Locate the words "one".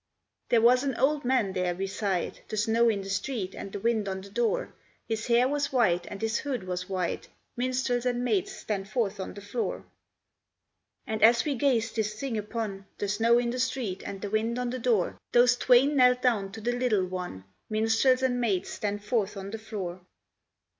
17.05-17.43